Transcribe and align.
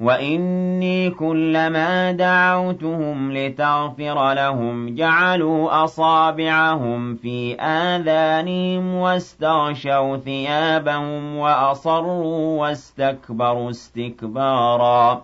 وإني 0.00 1.10
كلما 1.10 2.12
دعوتهم 2.12 3.32
لتغفر 3.32 4.32
لهم 4.34 4.94
جعلوا 4.94 5.84
أصابعهم 5.84 7.14
في 7.16 7.54
آذانهم 7.60 8.94
واستغشوا 8.94 10.16
ثيابهم 10.16 11.36
وأصروا 11.36 12.60
واستكبروا 12.60 13.70
استكبارا. 13.70 15.22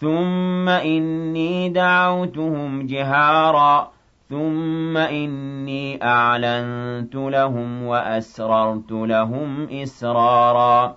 ثم 0.00 0.68
إني 0.68 1.68
دعوتهم 1.68 2.86
جهارا. 2.86 3.90
ثم 4.30 4.96
إني 4.96 6.04
أعلنت 6.04 7.14
لهم 7.14 7.82
وأسررت 7.82 8.92
لهم 8.92 9.68
إسرارا. 9.70 10.96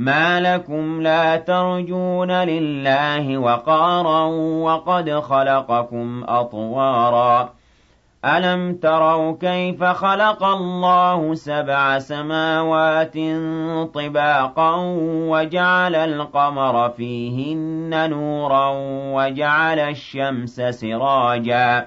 مَا 0.00 0.40
لَكُمْ 0.40 1.02
لَا 1.02 1.36
تَرْجُونَ 1.36 2.30
لِلَّهِ 2.32 3.38
وَقَارًا 3.38 4.24
وَقَدْ 4.64 5.10
خَلَقَكُمْ 5.10 6.24
أَطْوَارًا 6.28 7.52
أَلَمْ 8.24 8.74
تَرَوْا 8.74 9.36
كَيْفَ 9.40 9.84
خَلَقَ 9.84 10.44
اللَّهُ 10.44 11.34
سَبْعَ 11.34 11.98
سَمَاوَاتٍ 11.98 13.16
طِبَاقًا 13.94 14.74
وَجَعَلَ 15.32 15.94
الْقَمَرَ 15.94 16.90
فِيهِنَّ 16.96 18.10
نُورًا 18.10 18.68
وَجَعَلَ 19.14 19.78
الشَّمْسَ 19.78 20.60
سِرَاجًا 20.60 21.86